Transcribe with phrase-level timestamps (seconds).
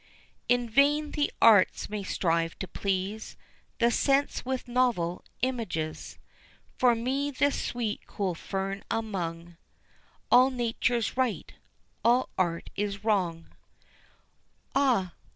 [0.49, 3.37] In vain the arts may strive to please
[3.77, 6.17] The sense with novel images;
[6.75, 9.57] For me, this sweet, cool fern among,
[10.31, 11.53] All Nature's right,
[12.03, 13.51] all Art is wrong;
[14.73, 15.13] Ah!